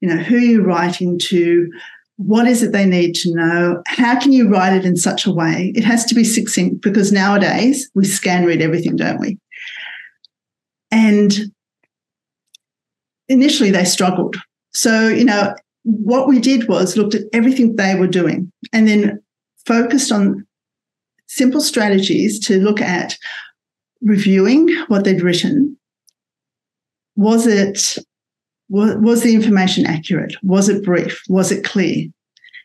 you 0.00 0.08
know, 0.08 0.22
who 0.22 0.36
you're 0.36 0.62
writing 0.62 1.18
to, 1.20 1.70
what 2.16 2.46
is 2.46 2.62
it 2.62 2.72
they 2.72 2.84
need 2.84 3.14
to 3.14 3.34
know, 3.34 3.82
how 3.86 4.20
can 4.20 4.32
you 4.32 4.48
write 4.48 4.74
it 4.74 4.84
in 4.84 4.96
such 4.96 5.24
a 5.24 5.32
way? 5.32 5.72
It 5.74 5.84
has 5.84 6.04
to 6.06 6.14
be 6.14 6.24
succinct 6.24 6.82
because 6.82 7.12
nowadays 7.12 7.88
we 7.94 8.04
scan 8.04 8.44
read 8.44 8.60
everything, 8.60 8.96
don't 8.96 9.20
we? 9.20 9.38
And 10.90 11.32
initially 13.28 13.70
they 13.70 13.84
struggled. 13.84 14.36
So, 14.74 15.08
you 15.08 15.24
know, 15.24 15.54
what 15.84 16.28
we 16.28 16.40
did 16.40 16.68
was 16.68 16.96
looked 16.96 17.14
at 17.14 17.22
everything 17.32 17.76
they 17.76 17.94
were 17.94 18.06
doing 18.06 18.52
and 18.72 18.86
then 18.86 19.22
focused 19.64 20.12
on 20.12 20.46
simple 21.28 21.60
strategies 21.60 22.40
to 22.40 22.58
look 22.58 22.80
at 22.80 23.16
reviewing 24.02 24.68
what 24.88 25.04
they'd 25.04 25.22
written. 25.22 25.76
Was 27.16 27.46
it 27.46 27.98
was, 28.70 29.22
the 29.22 29.34
information 29.34 29.86
accurate? 29.86 30.34
Was 30.42 30.68
it 30.68 30.84
brief? 30.84 31.22
Was 31.28 31.50
it 31.50 31.64
clear? 31.64 32.06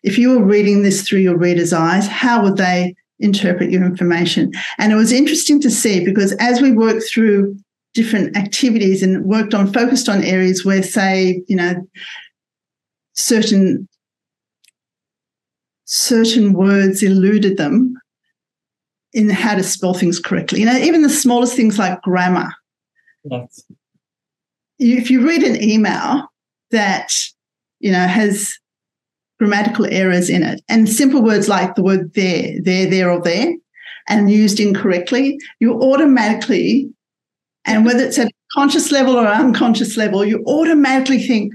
If 0.04 0.18
you 0.18 0.32
were 0.32 0.46
reading 0.46 0.84
this 0.84 1.08
through 1.08 1.22
your 1.22 1.38
reader's 1.38 1.72
eyes, 1.72 2.08
how 2.08 2.44
would 2.44 2.58
they 2.58 2.94
interpret 3.20 3.72
your 3.72 3.86
information? 3.86 4.52
And 4.78 4.92
it 4.92 4.96
was 4.96 5.14
interesting 5.14 5.62
to 5.62 5.72
see 5.72 6.04
because 6.04 6.34
as 6.34 6.62
we 6.62 6.74
worked 6.74 7.04
through 7.04 7.56
different 7.94 8.36
activities 8.36 9.02
and 9.02 9.24
worked 9.24 9.54
on 9.54 9.72
focused 9.72 10.10
on 10.10 10.24
areas 10.24 10.66
where, 10.66 10.84
say, 10.84 11.42
you 11.48 11.56
know, 11.56 11.88
certain 13.14 13.88
certain 15.86 16.54
words 16.54 17.04
eluded 17.04 17.56
them 17.56 17.96
in 19.14 19.30
how 19.30 19.56
to 19.56 19.64
spell 19.64 19.94
things 19.94 20.20
correctly. 20.20 20.60
You 20.60 20.66
know, 20.66 20.78
even 20.78 21.02
the 21.02 21.10
smallest 21.10 21.56
things 21.56 21.78
like 21.78 22.02
grammar. 22.02 22.54
Yes. 23.24 23.64
If 24.80 25.12
you 25.12 25.26
read 25.26 25.44
an 25.44 25.62
email 25.62 26.28
that, 26.72 27.12
you 27.80 27.92
know, 27.92 28.08
has 28.08 28.58
grammatical 29.40 29.86
errors 29.86 30.30
in 30.30 30.44
it 30.44 30.62
and 30.68 30.90
simple 30.90 31.22
words 31.22 31.48
like 31.48 31.76
the 31.76 31.84
word 31.84 32.14
there, 32.14 32.56
there, 32.62 32.90
there, 32.90 33.12
or 33.12 33.22
there, 33.22 33.54
and 34.10 34.32
used 34.32 34.60
incorrectly, 34.60 35.40
you 35.60 35.80
automatically, 35.82 36.92
and 37.66 37.86
whether 37.86 38.04
it's 38.04 38.20
at 38.20 38.28
a 38.28 38.34
conscious 38.52 38.92
level 38.92 39.18
or 39.18 39.28
unconscious 39.28 39.96
level, 39.96 40.26
you 40.26 40.44
automatically 40.46 41.22
think, 41.22 41.54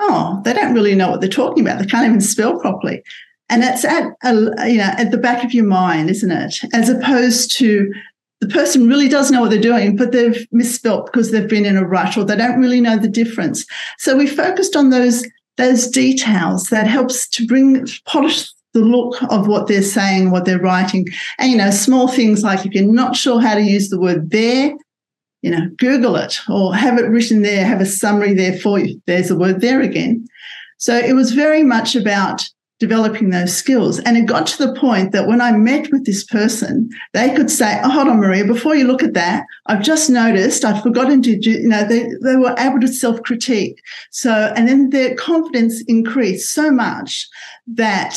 oh, 0.00 0.40
they 0.44 0.52
don't 0.52 0.74
really 0.74 0.94
know 0.94 1.10
what 1.10 1.20
they're 1.20 1.30
talking 1.30 1.64
about. 1.64 1.78
They 1.78 1.86
can't 1.86 2.06
even 2.06 2.20
spell 2.20 2.58
properly. 2.58 3.02
And 3.50 3.64
it's 3.64 3.84
at 3.84 4.12
a, 4.22 4.34
you 4.68 4.78
know 4.78 4.92
at 4.96 5.10
the 5.10 5.18
back 5.18 5.44
of 5.44 5.54
your 5.54 5.64
mind, 5.64 6.10
isn't 6.10 6.30
it? 6.30 6.60
As 6.72 6.88
opposed 6.88 7.56
to 7.58 7.92
the 8.40 8.48
person 8.48 8.88
really 8.88 9.08
does 9.08 9.30
know 9.30 9.40
what 9.40 9.50
they're 9.50 9.60
doing, 9.60 9.96
but 9.96 10.12
they've 10.12 10.46
misspelt 10.52 11.06
because 11.06 11.30
they've 11.30 11.48
been 11.48 11.66
in 11.66 11.76
a 11.76 11.86
rush 11.86 12.16
or 12.16 12.24
they 12.24 12.36
don't 12.36 12.60
really 12.60 12.80
know 12.80 12.96
the 12.96 13.08
difference. 13.08 13.64
So 13.98 14.16
we 14.16 14.26
focused 14.26 14.76
on 14.76 14.90
those 14.90 15.26
those 15.56 15.88
details 15.88 16.64
that 16.64 16.86
helps 16.86 17.28
to 17.28 17.46
bring 17.46 17.86
polish 18.06 18.48
the 18.74 18.80
look 18.80 19.20
of 19.24 19.48
what 19.48 19.66
they're 19.66 19.82
saying, 19.82 20.30
what 20.30 20.44
they're 20.44 20.60
writing. 20.60 21.06
And 21.38 21.50
you 21.50 21.56
know, 21.56 21.70
small 21.70 22.06
things 22.08 22.42
like 22.42 22.64
if 22.64 22.72
you're 22.72 22.84
not 22.84 23.16
sure 23.16 23.40
how 23.40 23.54
to 23.54 23.62
use 23.62 23.88
the 23.88 24.00
word 24.00 24.30
there, 24.30 24.72
you 25.42 25.50
know, 25.50 25.68
Google 25.76 26.16
it 26.16 26.38
or 26.48 26.74
have 26.74 26.98
it 26.98 27.08
written 27.08 27.42
there, 27.42 27.64
have 27.64 27.80
a 27.80 27.86
summary 27.86 28.34
there 28.34 28.56
for 28.56 28.78
you. 28.78 29.00
There's 29.06 29.28
the 29.28 29.38
word 29.38 29.60
there 29.60 29.80
again. 29.80 30.26
So 30.76 30.96
it 30.96 31.14
was 31.14 31.32
very 31.32 31.64
much 31.64 31.96
about 31.96 32.48
developing 32.78 33.30
those 33.30 33.56
skills. 33.56 33.98
And 34.00 34.16
it 34.16 34.26
got 34.26 34.46
to 34.48 34.66
the 34.66 34.74
point 34.74 35.12
that 35.12 35.26
when 35.26 35.40
I 35.40 35.52
met 35.52 35.90
with 35.90 36.06
this 36.06 36.24
person, 36.24 36.90
they 37.12 37.34
could 37.34 37.50
say, 37.50 37.80
Oh, 37.82 37.90
hold 37.90 38.08
on, 38.08 38.20
Maria, 38.20 38.44
before 38.44 38.74
you 38.76 38.86
look 38.86 39.02
at 39.02 39.14
that, 39.14 39.44
I've 39.66 39.82
just 39.82 40.08
noticed 40.08 40.64
I've 40.64 40.82
forgotten 40.82 41.22
to 41.22 41.38
do, 41.38 41.50
you 41.50 41.68
know, 41.68 41.84
they, 41.84 42.08
they 42.22 42.36
were 42.36 42.54
able 42.58 42.80
to 42.80 42.88
self 42.88 43.22
critique. 43.22 43.80
So, 44.10 44.52
and 44.54 44.68
then 44.68 44.90
their 44.90 45.14
confidence 45.16 45.82
increased 45.88 46.54
so 46.54 46.70
much 46.70 47.28
that 47.66 48.16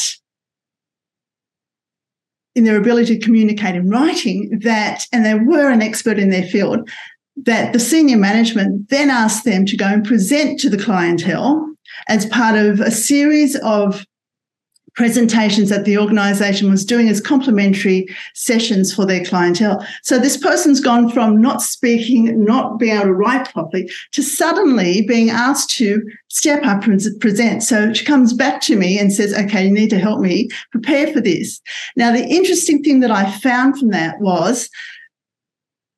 in 2.54 2.66
their 2.66 2.78
ability 2.78 3.18
to 3.18 3.26
communicate 3.26 3.76
in 3.76 3.90
writing 3.90 4.60
that, 4.64 5.06
and 5.12 5.26
they 5.26 5.36
were 5.36 5.70
an 5.70 5.82
expert 5.82 6.20
in 6.20 6.30
their 6.30 6.44
field, 6.44 6.90
that 7.38 7.74
the 7.74 7.80
senior 7.80 8.18
management 8.18 8.90
then 8.90 9.10
asked 9.10 9.46
them 9.46 9.66
to 9.66 9.78
go 9.78 9.86
and 9.86 10.06
present 10.06 10.60
to 10.60 10.70
the 10.70 10.78
clientele 10.78 11.66
as 12.08 12.26
part 12.28 12.58
of 12.58 12.80
a 12.82 12.92
series 12.92 13.56
of 13.58 14.06
presentations 14.96 15.70
that 15.70 15.86
the 15.86 15.98
organization 15.98 16.70
was 16.70 16.84
doing 16.84 17.08
as 17.08 17.22
complimentary 17.22 18.08
sessions 18.34 18.94
for 18.94 19.06
their 19.06 19.24
clientele. 19.24 19.86
So 20.04 20.20
this 20.20 20.38
person's 20.38 20.82
gone 20.82 21.10
from 21.10 21.42
not 21.42 21.62
speaking, 21.62 22.44
not 22.44 22.78
being 22.78 22.96
able 22.96 23.06
to 23.06 23.14
write 23.14 23.52
properly, 23.52 23.90
to 24.12 24.22
suddenly 24.22 25.02
being 25.02 25.30
asked 25.30 25.70
to 25.78 26.02
step 26.30 26.66
up 26.66 26.86
and 26.86 27.02
present. 27.20 27.64
So 27.64 27.94
she 27.94 28.06
comes 28.06 28.34
back 28.34 28.62
to 28.64 28.76
me 28.76 29.00
and 29.00 29.14
says, 29.14 29.34
okay, 29.34 29.66
you 29.66 29.72
need 29.72 29.90
to 29.92 30.00
help 30.00 30.20
me 30.20 30.50
prepare 30.72 31.08
for 31.14 31.22
this. 31.22 31.62
Now, 31.96 32.12
the 32.12 32.26
interesting 32.26 32.84
thing 32.84 33.00
that 33.00 33.12
I 33.12 33.32
found 33.40 33.80
from 33.80 33.90
that 33.90 34.20
was 34.20 34.70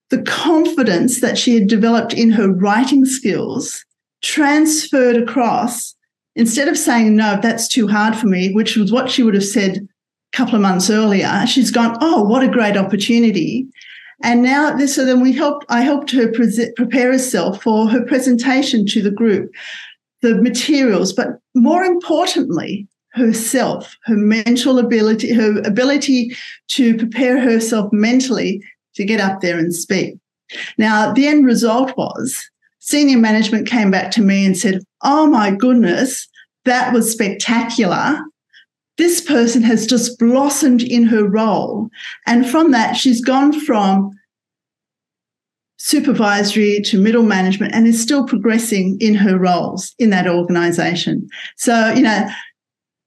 the 0.10 0.22
confidence 0.22 1.22
that 1.22 1.38
she 1.38 1.56
had 1.56 1.68
developed 1.68 2.14
in 2.14 2.30
her 2.30 2.52
writing 2.52 3.06
skills 3.06 3.84
transferred 4.22 5.18
across 5.18 5.96
instead 6.36 6.68
of 6.68 6.78
saying, 6.78 7.16
no, 7.16 7.40
that's 7.42 7.68
too 7.68 7.88
hard 7.88 8.16
for 8.16 8.28
me, 8.28 8.54
which 8.54 8.76
was 8.76 8.92
what 8.92 9.10
she 9.10 9.24
would 9.24 9.34
have 9.34 9.46
said 9.46 9.78
a 9.78 10.38
couple 10.38 10.56
of 10.56 10.62
months 10.62 10.90
earlier, 10.90 11.46
she's 11.48 11.72
gone, 11.72 11.98
oh, 12.02 12.24
what 12.24 12.44
a 12.44 12.48
great 12.48 12.78
opportunity. 12.78 13.68
And 14.24 14.42
now 14.42 14.76
this, 14.76 14.96
so 14.96 15.06
then 15.06 15.22
we 15.22 15.34
helped, 15.34 15.66
I 15.70 15.82
helped 15.82 16.12
her 16.12 16.32
pre- 16.32 16.72
prepare 16.76 17.12
herself 17.12 17.62
for 17.62 17.90
her 17.90 18.06
presentation 18.06 18.86
to 18.88 19.02
the 19.02 19.12
group, 19.12 19.52
the 20.22 20.36
materials, 20.36 21.12
but 21.14 21.40
more 21.54 21.84
importantly, 21.84 22.88
herself, 23.14 23.96
her 24.06 24.16
mental 24.16 24.80
ability, 24.80 25.34
her 25.34 25.60
ability 25.66 26.36
to 26.70 26.98
prepare 26.98 27.40
herself 27.40 27.92
mentally 27.94 28.64
to 28.96 29.06
get 29.06 29.20
up 29.20 29.42
there 29.42 29.60
and 29.60 29.74
speak. 29.74 30.16
Now, 30.78 31.14
the 31.14 31.28
end 31.28 31.46
result 31.46 31.96
was 31.98 32.50
senior 32.84 33.18
management 33.18 33.66
came 33.66 33.90
back 33.90 34.12
to 34.12 34.22
me 34.22 34.46
and 34.46 34.58
said, 34.58 34.82
Oh 35.02 35.26
my 35.26 35.52
goodness, 35.52 36.28
that 36.66 36.94
was 36.94 37.10
spectacular. 37.10 38.20
This 38.98 39.22
person 39.22 39.64
has 39.64 39.88
just 39.88 40.20
blossomed 40.20 40.84
in 40.84 41.06
her 41.06 41.24
role. 41.24 41.90
And 42.28 42.48
from 42.48 42.72
that, 42.72 42.94
she's 42.94 43.24
gone 43.24 43.58
from 43.62 44.12
supervisory 45.78 46.82
to 46.82 47.02
middle 47.02 47.24
management 47.24 47.74
and 47.74 47.88
is 47.88 48.02
still 48.02 48.26
progressing 48.26 48.98
in 49.00 49.16
her 49.16 49.40
roles 49.40 49.96
in 49.98 50.10
that 50.10 50.28
organization. 50.28 51.28
So, 51.58 51.94
you 51.94 52.02
know, 52.02 52.28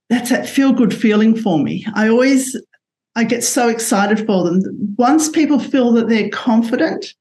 that's 0.08 0.30
that 0.30 0.48
feel 0.48 0.72
good 0.72 0.94
feeling 0.94 1.36
for 1.36 1.58
me. 1.58 1.86
I 1.94 2.08
always 2.08 2.56
I 3.14 3.24
get 3.24 3.44
so 3.44 3.68
excited 3.68 4.26
for 4.26 4.44
them. 4.44 4.62
Once 4.96 5.28
people 5.28 5.58
feel 5.58 5.92
that 5.92 6.08
they're 6.08 6.30
confident 6.30 7.14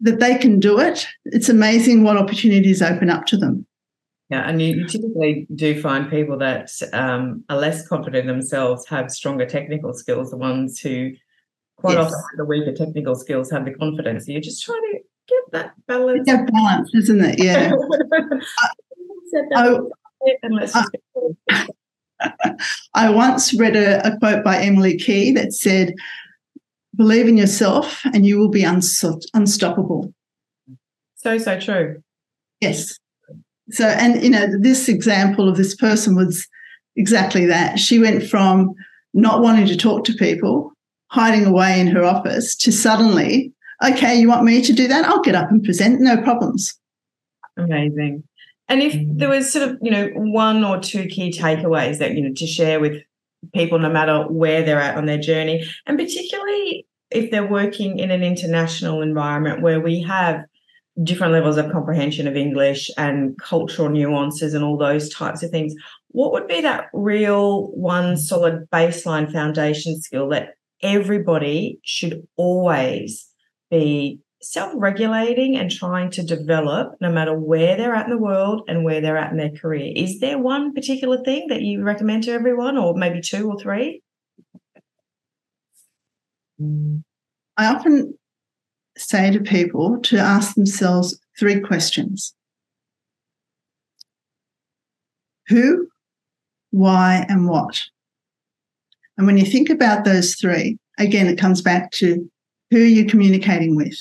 that 0.00 0.20
they 0.20 0.36
can 0.38 0.60
do 0.60 0.78
it, 0.78 1.06
it's 1.26 1.48
amazing 1.48 2.02
what 2.02 2.16
opportunities 2.16 2.82
open 2.82 3.10
up 3.10 3.26
to 3.26 3.36
them. 3.36 3.66
Yeah, 4.30 4.46
and 4.46 4.60
you, 4.60 4.86
typically 4.86 5.46
do 5.54 5.80
find 5.80 6.10
people 6.10 6.36
that 6.38 6.70
um, 6.92 7.44
are 7.48 7.56
less 7.56 7.88
confident 7.88 8.28
in 8.28 8.36
themselves 8.36 8.86
have 8.86 9.10
stronger 9.10 9.46
technical 9.46 9.94
skills. 9.94 10.30
The 10.30 10.36
ones 10.36 10.78
who 10.78 11.12
quite 11.76 11.96
yes. 11.96 12.06
often 12.06 12.18
have 12.18 12.36
the 12.36 12.44
weaker 12.44 12.74
technical 12.74 13.14
skills 13.14 13.50
have 13.50 13.64
the 13.64 13.72
confidence. 13.72 14.26
So 14.26 14.32
you're 14.32 14.42
just 14.42 14.62
trying 14.62 14.82
to 14.82 14.98
get 15.28 15.52
that 15.52 15.86
balance. 15.86 16.26
That 16.26 16.52
balance, 16.52 16.90
isn't 16.94 17.24
it? 17.24 17.42
Yeah. 17.42 17.72
I, 19.56 19.78
I, 21.50 21.66
I 22.94 23.10
once 23.10 23.54
read 23.54 23.76
a, 23.76 24.06
a 24.06 24.18
quote 24.18 24.44
by 24.44 24.58
Emily 24.58 24.98
Key 24.98 25.32
that 25.32 25.54
said, 25.54 25.94
believe 26.98 27.28
in 27.28 27.38
yourself 27.38 28.02
and 28.12 28.26
you 28.26 28.38
will 28.38 28.50
be 28.50 28.64
unstoppable. 28.64 30.12
So, 31.16 31.38
so 31.38 31.58
true. 31.58 32.02
Yes. 32.60 32.98
So, 33.70 33.86
and 33.86 34.22
you 34.22 34.28
know, 34.28 34.46
this 34.60 34.88
example 34.88 35.48
of 35.48 35.56
this 35.56 35.74
person 35.74 36.14
was, 36.14 36.46
exactly 36.98 37.46
that. 37.46 37.78
She 37.78 38.00
went 38.00 38.24
from 38.24 38.74
not 39.14 39.40
wanting 39.40 39.66
to 39.66 39.76
talk 39.76 40.04
to 40.04 40.12
people, 40.14 40.72
hiding 41.12 41.46
away 41.46 41.80
in 41.80 41.86
her 41.86 42.02
office, 42.02 42.56
to 42.56 42.72
suddenly, 42.72 43.52
okay, 43.84 44.16
you 44.16 44.28
want 44.28 44.44
me 44.44 44.60
to 44.60 44.72
do 44.72 44.88
that? 44.88 45.04
I'll 45.04 45.22
get 45.22 45.36
up 45.36 45.48
and 45.48 45.62
present, 45.62 46.00
no 46.00 46.20
problems. 46.20 46.76
Amazing. 47.56 48.24
And 48.68 48.82
if 48.82 48.94
mm. 48.94 49.16
there 49.16 49.28
was 49.28 49.50
sort 49.50 49.68
of, 49.68 49.78
you 49.80 49.92
know, 49.92 50.10
one 50.14 50.64
or 50.64 50.80
two 50.80 51.06
key 51.06 51.30
takeaways 51.30 51.98
that, 51.98 52.14
you 52.14 52.22
know, 52.22 52.34
to 52.34 52.46
share 52.46 52.80
with 52.80 53.00
people, 53.54 53.78
no 53.78 53.90
matter 53.90 54.24
where 54.24 54.62
they're 54.62 54.80
at 54.80 54.96
on 54.96 55.06
their 55.06 55.18
journey, 55.18 55.64
and 55.86 55.98
particularly 55.98 56.86
if 57.10 57.30
they're 57.30 57.46
working 57.46 57.98
in 57.98 58.10
an 58.10 58.22
international 58.22 59.00
environment 59.00 59.62
where 59.62 59.80
we 59.80 60.02
have 60.02 60.44
different 61.02 61.32
levels 61.32 61.56
of 61.56 61.70
comprehension 61.70 62.26
of 62.26 62.36
English 62.36 62.90
and 62.98 63.38
cultural 63.38 63.88
nuances 63.88 64.52
and 64.52 64.64
all 64.64 64.76
those 64.76 65.08
types 65.14 65.42
of 65.42 65.50
things, 65.50 65.74
what 66.08 66.32
would 66.32 66.48
be 66.48 66.60
that 66.60 66.86
real 66.92 67.68
one 67.68 68.16
solid 68.16 68.68
baseline 68.70 69.30
foundation 69.32 70.00
skill 70.00 70.28
that 70.28 70.54
everybody 70.82 71.78
should 71.82 72.26
always 72.36 73.28
be 73.70 74.20
self 74.40 74.72
regulating 74.76 75.56
and 75.56 75.70
trying 75.70 76.10
to 76.12 76.22
develop 76.22 76.94
no 77.00 77.10
matter 77.10 77.34
where 77.34 77.76
they're 77.76 77.94
at 77.94 78.06
in 78.06 78.10
the 78.10 78.18
world 78.18 78.62
and 78.68 78.84
where 78.84 79.00
they're 79.00 79.16
at 79.16 79.32
in 79.32 79.38
their 79.38 79.50
career? 79.50 79.92
Is 79.94 80.20
there 80.20 80.38
one 80.38 80.72
particular 80.72 81.22
thing 81.24 81.48
that 81.48 81.62
you 81.62 81.82
recommend 81.82 82.24
to 82.24 82.32
everyone, 82.32 82.78
or 82.78 82.94
maybe 82.94 83.20
two 83.20 83.50
or 83.50 83.58
three? 83.58 84.02
I 86.60 87.66
often 87.66 88.18
say 88.96 89.30
to 89.30 89.40
people 89.40 90.00
to 90.02 90.18
ask 90.18 90.54
themselves 90.54 91.18
three 91.38 91.60
questions 91.60 92.34
Who, 95.48 95.88
why, 96.70 97.24
and 97.28 97.48
what? 97.48 97.82
And 99.16 99.26
when 99.26 99.38
you 99.38 99.46
think 99.46 99.70
about 99.70 100.04
those 100.04 100.34
three, 100.34 100.78
again, 100.98 101.26
it 101.26 101.38
comes 101.38 101.62
back 101.62 101.90
to 101.92 102.30
who 102.70 102.82
are 102.82 102.86
you 102.86 103.06
communicating 103.06 103.74
with? 103.74 103.98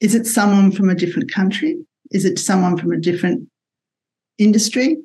Is 0.00 0.14
it 0.14 0.26
someone 0.26 0.72
from 0.72 0.88
a 0.88 0.94
different 0.94 1.32
country? 1.32 1.76
Is 2.10 2.24
it 2.24 2.38
someone 2.38 2.76
from 2.76 2.92
a 2.92 2.98
different 2.98 3.48
industry? 4.38 4.96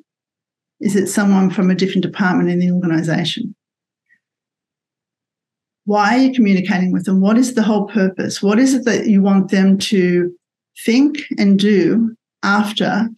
Is 0.80 0.96
it 0.96 1.08
someone 1.08 1.50
from 1.50 1.70
a 1.70 1.74
different 1.74 2.02
department 2.02 2.50
in 2.50 2.58
the 2.58 2.70
organization? 2.70 3.54
Why 5.84 6.14
are 6.14 6.18
you 6.18 6.32
communicating 6.32 6.92
with 6.92 7.04
them? 7.04 7.20
What 7.20 7.36
is 7.36 7.54
the 7.54 7.62
whole 7.62 7.86
purpose? 7.86 8.42
What 8.42 8.58
is 8.58 8.74
it 8.74 8.84
that 8.84 9.06
you 9.06 9.22
want 9.22 9.50
them 9.50 9.78
to 9.78 10.34
think 10.84 11.18
and 11.38 11.58
do 11.58 12.14
after 12.42 13.08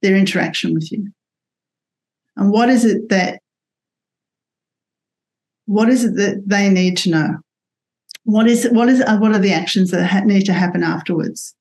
their 0.00 0.16
interaction 0.16 0.74
with 0.74 0.90
you? 0.92 1.08
And 2.36 2.50
what 2.50 2.68
is 2.68 2.84
it 2.84 3.08
that 3.08 3.40
what 5.66 5.88
is 5.88 6.04
it 6.04 6.16
that 6.16 6.42
they 6.46 6.68
need 6.68 6.96
to 6.98 7.10
know? 7.10 7.38
What 8.24 8.48
is 8.48 8.66
what 8.70 8.88
is 8.88 9.00
uh, 9.00 9.18
what 9.18 9.32
are 9.32 9.38
the 9.38 9.52
actions 9.52 9.90
that 9.90 10.26
need 10.26 10.46
to 10.46 10.52
happen 10.52 10.82
afterwards? 10.82 11.54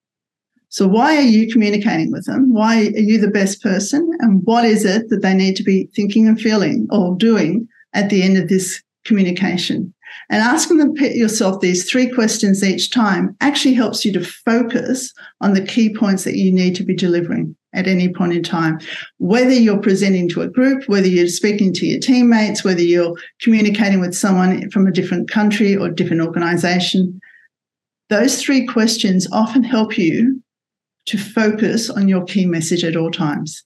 So 0.69 0.87
why 0.87 1.17
are 1.17 1.21
you 1.21 1.51
communicating 1.51 2.11
with 2.11 2.25
them? 2.25 2.51
Why 2.51 2.87
are 2.87 2.99
you 2.99 3.21
the 3.21 3.29
best 3.29 3.61
person? 3.61 4.09
And 4.19 4.41
what 4.43 4.65
is 4.65 4.85
it 4.85 5.09
that 5.09 5.21
they 5.21 5.35
need 5.35 5.55
to 5.57 5.63
be 5.63 5.87
thinking 5.95 6.27
and 6.27 6.39
feeling 6.39 6.87
or 6.89 7.15
doing 7.15 7.67
at 7.93 8.09
the 8.09 8.23
end 8.23 8.37
of 8.37 8.49
this 8.49 8.81
communication? 9.05 9.93
And 10.29 10.41
asking 10.41 10.77
them 10.77 10.95
yourself 10.95 11.59
these 11.59 11.89
three 11.89 12.09
questions 12.09 12.63
each 12.63 12.91
time 12.91 13.35
actually 13.41 13.73
helps 13.73 14.05
you 14.05 14.11
to 14.13 14.23
focus 14.23 15.13
on 15.41 15.53
the 15.53 15.65
key 15.65 15.93
points 15.93 16.23
that 16.23 16.37
you 16.37 16.51
need 16.51 16.75
to 16.75 16.83
be 16.83 16.95
delivering 16.95 17.55
at 17.73 17.87
any 17.87 18.13
point 18.13 18.33
in 18.33 18.43
time. 18.43 18.79
Whether 19.17 19.53
you're 19.53 19.79
presenting 19.79 20.29
to 20.29 20.41
a 20.41 20.47
group, 20.47 20.87
whether 20.87 21.07
you're 21.07 21.27
speaking 21.27 21.73
to 21.73 21.85
your 21.85 21.99
teammates, 21.99 22.63
whether 22.63 22.81
you're 22.81 23.15
communicating 23.41 23.99
with 23.99 24.15
someone 24.15 24.69
from 24.71 24.87
a 24.87 24.91
different 24.91 25.29
country 25.29 25.75
or 25.75 25.89
different 25.89 26.21
organization, 26.21 27.19
those 28.09 28.41
three 28.41 28.65
questions 28.65 29.27
often 29.31 29.63
help 29.63 29.97
you 29.97 30.41
to 31.05 31.17
focus 31.17 31.89
on 31.89 32.07
your 32.07 32.23
key 32.23 32.45
message 32.45 32.83
at 32.83 32.95
all 32.95 33.11
times. 33.11 33.63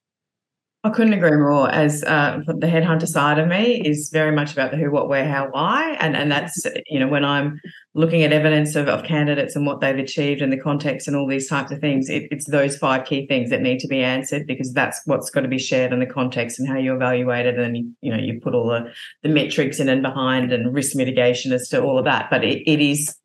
I 0.84 0.90
couldn't 0.92 1.14
agree 1.14 1.36
more. 1.36 1.70
As 1.70 2.04
uh, 2.04 2.40
the 2.46 2.68
headhunter 2.68 3.08
side 3.08 3.40
of 3.40 3.48
me 3.48 3.82
is 3.82 4.10
very 4.10 4.32
much 4.32 4.54
about 4.54 4.72
the 4.72 4.78
who, 4.78 4.92
what, 4.92 5.10
where, 5.10 5.28
how, 5.28 5.48
why, 5.50 5.98
and 6.00 6.16
and 6.16 6.32
that's 6.32 6.66
you 6.88 7.00
know 7.00 7.08
when 7.08 7.26
I'm 7.26 7.60
looking 7.96 8.24
at 8.24 8.32
evidence 8.32 8.76
of, 8.76 8.88
of 8.88 9.04
candidates 9.04 9.56
and 9.56 9.66
what 9.66 9.82
they've 9.82 9.98
achieved 9.98 10.42
and 10.42 10.54
the 10.54 10.58
context 10.58 11.08
and 11.08 11.18
all 11.18 11.28
these 11.28 11.50
types 11.50 11.72
of 11.72 11.80
things, 11.80 12.10
it, 12.10 12.28
it's 12.30 12.46
those 12.46 12.78
five 12.78 13.06
key 13.06 13.26
things 13.26 13.50
that 13.50 13.62
need 13.62 13.80
to 13.80 13.88
be 13.88 14.04
answered 14.04 14.46
because 14.46 14.72
that's 14.72 15.02
what's 15.06 15.32
got 15.32 15.42
to 15.42 15.48
be 15.48 15.58
shared 15.58 15.92
in 15.92 16.00
the 16.00 16.06
context 16.06 16.60
and 16.60 16.70
how 16.70 16.78
you 16.78 16.94
evaluate 16.94 17.48
it, 17.48 17.58
and 17.58 17.76
you, 17.76 17.92
you 18.02 18.12
know 18.12 18.20
you 18.20 18.40
put 18.40 18.54
all 18.54 18.68
the 18.68 18.92
the 19.24 19.30
metrics 19.30 19.80
in 19.80 19.90
and 19.90 20.04
behind 20.04 20.54
and 20.54 20.74
risk 20.74 20.96
mitigation 20.96 21.52
as 21.52 21.68
to 21.70 21.82
all 21.82 21.98
of 21.98 22.06
that. 22.06 22.30
But 22.30 22.44
it, 22.44 22.70
it 22.72 22.80
is 22.80 23.16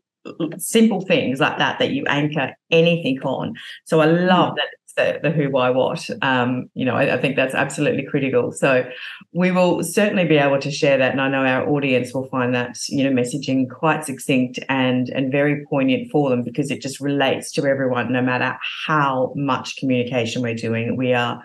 simple 0.58 1.00
things 1.00 1.40
like 1.40 1.58
that 1.58 1.78
that 1.78 1.90
you 1.90 2.04
anchor 2.06 2.54
anything 2.70 3.20
on. 3.20 3.54
So 3.84 4.00
I 4.00 4.06
love 4.06 4.54
that 4.56 4.68
the, 4.96 5.20
the 5.22 5.31
who, 5.31 5.50
why, 5.50 5.70
what. 5.70 6.09
Um, 6.22 6.70
you 6.74 6.85
know, 6.85 6.94
I, 6.94 7.14
I, 7.14 7.20
think 7.20 7.37
that's 7.37 7.55
absolutely 7.55 8.05
critical. 8.05 8.52
So 8.52 8.88
we 9.33 9.50
will 9.50 9.83
certainly 9.83 10.26
be 10.26 10.37
able 10.37 10.59
to 10.61 10.70
share 10.70 10.98
that, 10.98 11.12
and 11.12 11.20
I 11.20 11.28
know 11.28 11.44
our 11.44 11.68
audience 11.68 12.12
will 12.12 12.28
find 12.28 12.55
that 12.55 12.76
you 12.88 13.05
know 13.05 13.11
messaging 13.11 13.68
quite 13.70 14.05
succinct 14.05 14.59
and 14.68 15.09
and 15.11 15.33
very 15.33 15.64
poignant 15.66 16.11
for 16.11 16.31
them 16.31 16.42
because 16.42 16.70
it 16.70 16.83
just 16.83 17.00
relates 17.00 17.52
to 17.52 17.66
everyone, 17.66 18.12
no 18.12 18.22
matter 18.22 18.57
how 18.87 19.33
much 19.37 19.76
communication 19.76 20.42
we're 20.42 20.55
doing. 20.55 20.96
We 20.96 21.14
are 21.14 21.42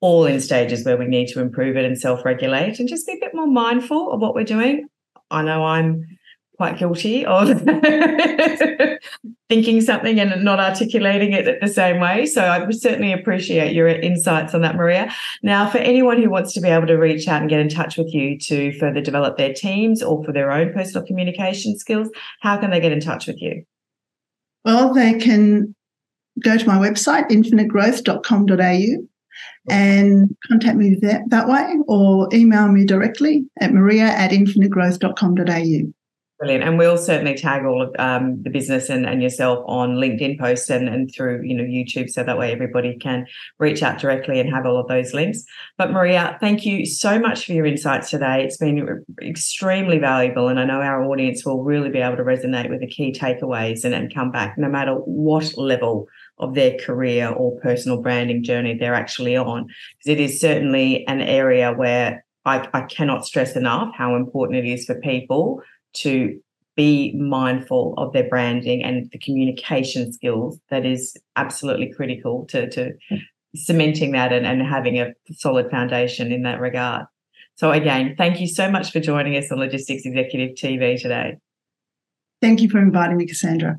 all 0.00 0.26
in 0.26 0.40
stages 0.40 0.84
where 0.84 0.96
we 0.96 1.06
need 1.06 1.26
to 1.28 1.40
improve 1.40 1.76
it 1.76 1.84
and 1.84 1.98
self-regulate 1.98 2.78
and 2.78 2.88
just 2.88 3.06
be 3.06 3.14
a 3.14 3.20
bit 3.20 3.34
more 3.34 3.48
mindful 3.48 4.12
of 4.12 4.20
what 4.20 4.34
we're 4.34 4.44
doing. 4.44 4.86
I 5.30 5.42
know 5.42 5.64
I'm 5.64 6.17
quite 6.58 6.76
guilty 6.76 7.24
of 7.24 7.48
thinking 9.48 9.80
something 9.80 10.18
and 10.18 10.44
not 10.44 10.58
articulating 10.58 11.32
it 11.32 11.60
the 11.60 11.68
same 11.68 12.00
way. 12.00 12.26
So 12.26 12.44
I 12.44 12.68
certainly 12.70 13.12
appreciate 13.12 13.74
your 13.74 13.86
insights 13.86 14.54
on 14.54 14.62
that, 14.62 14.74
Maria. 14.74 15.12
Now, 15.42 15.70
for 15.70 15.78
anyone 15.78 16.20
who 16.20 16.28
wants 16.28 16.52
to 16.54 16.60
be 16.60 16.68
able 16.68 16.88
to 16.88 16.96
reach 16.96 17.28
out 17.28 17.40
and 17.40 17.48
get 17.48 17.60
in 17.60 17.68
touch 17.68 17.96
with 17.96 18.12
you 18.12 18.36
to 18.40 18.76
further 18.78 19.00
develop 19.00 19.38
their 19.38 19.54
teams 19.54 20.02
or 20.02 20.24
for 20.24 20.32
their 20.32 20.50
own 20.50 20.72
personal 20.72 21.06
communication 21.06 21.78
skills, 21.78 22.10
how 22.40 22.58
can 22.58 22.70
they 22.70 22.80
get 22.80 22.92
in 22.92 23.00
touch 23.00 23.28
with 23.28 23.40
you? 23.40 23.62
Well, 24.64 24.92
they 24.92 25.14
can 25.14 25.74
go 26.42 26.58
to 26.58 26.66
my 26.66 26.76
website, 26.76 27.30
infinitegrowth.com.au 27.30 29.06
and 29.70 30.36
contact 30.48 30.76
me 30.76 30.96
that, 31.02 31.22
that 31.28 31.46
way 31.46 31.74
or 31.86 32.28
email 32.32 32.66
me 32.68 32.84
directly 32.84 33.44
at 33.60 33.72
maria 33.72 34.06
at 34.06 34.32
infinitegrowth.com.au. 34.32 35.92
Brilliant. 36.38 36.62
And 36.62 36.78
we'll 36.78 36.96
certainly 36.96 37.34
tag 37.34 37.64
all 37.64 37.82
of 37.82 37.92
um, 37.98 38.40
the 38.44 38.50
business 38.50 38.88
and, 38.88 39.04
and 39.04 39.20
yourself 39.20 39.64
on 39.66 39.96
LinkedIn 39.96 40.38
posts 40.38 40.70
and, 40.70 40.88
and 40.88 41.12
through, 41.12 41.42
you 41.42 41.52
know, 41.52 41.64
YouTube. 41.64 42.08
So 42.08 42.22
that 42.22 42.38
way 42.38 42.52
everybody 42.52 42.96
can 42.96 43.26
reach 43.58 43.82
out 43.82 43.98
directly 43.98 44.38
and 44.38 44.48
have 44.48 44.64
all 44.64 44.78
of 44.78 44.86
those 44.86 45.12
links. 45.12 45.42
But 45.78 45.90
Maria, 45.90 46.38
thank 46.40 46.64
you 46.64 46.86
so 46.86 47.18
much 47.18 47.44
for 47.44 47.54
your 47.54 47.66
insights 47.66 48.10
today. 48.10 48.44
It's 48.44 48.56
been 48.56 49.04
extremely 49.20 49.98
valuable. 49.98 50.46
And 50.46 50.60
I 50.60 50.64
know 50.64 50.80
our 50.80 51.02
audience 51.02 51.44
will 51.44 51.64
really 51.64 51.90
be 51.90 51.98
able 51.98 52.18
to 52.18 52.22
resonate 52.22 52.70
with 52.70 52.80
the 52.80 52.86
key 52.86 53.12
takeaways 53.12 53.84
and, 53.84 53.92
and 53.92 54.14
come 54.14 54.30
back 54.30 54.56
no 54.56 54.68
matter 54.68 54.92
what 54.94 55.58
level 55.58 56.06
of 56.38 56.54
their 56.54 56.78
career 56.78 57.30
or 57.30 57.58
personal 57.58 58.00
branding 58.00 58.44
journey 58.44 58.78
they're 58.78 58.94
actually 58.94 59.36
on. 59.36 59.64
Because 59.64 60.18
it 60.18 60.20
is 60.20 60.40
certainly 60.40 61.04
an 61.08 61.20
area 61.20 61.72
where 61.72 62.24
I, 62.44 62.68
I 62.72 62.82
cannot 62.82 63.26
stress 63.26 63.56
enough 63.56 63.92
how 63.96 64.14
important 64.14 64.64
it 64.64 64.70
is 64.70 64.84
for 64.84 64.94
people 65.00 65.62
to 65.94 66.38
be 66.76 67.12
mindful 67.16 67.94
of 67.96 68.12
their 68.12 68.28
branding 68.28 68.84
and 68.84 69.10
the 69.10 69.18
communication 69.18 70.12
skills 70.12 70.60
that 70.70 70.86
is 70.86 71.16
absolutely 71.34 71.92
critical 71.92 72.46
to, 72.46 72.70
to 72.70 72.92
cementing 73.56 74.12
that 74.12 74.32
and, 74.32 74.46
and 74.46 74.62
having 74.62 75.00
a 75.00 75.12
solid 75.32 75.68
foundation 75.70 76.30
in 76.30 76.42
that 76.42 76.60
regard. 76.60 77.04
So 77.56 77.72
again, 77.72 78.14
thank 78.16 78.40
you 78.40 78.46
so 78.46 78.70
much 78.70 78.92
for 78.92 79.00
joining 79.00 79.36
us 79.36 79.50
on 79.50 79.58
Logistics 79.58 80.06
Executive 80.06 80.54
TV 80.54 81.00
today. 81.00 81.38
Thank 82.40 82.60
you 82.60 82.70
for 82.70 82.78
inviting 82.78 83.16
me, 83.16 83.26
Cassandra. 83.26 83.76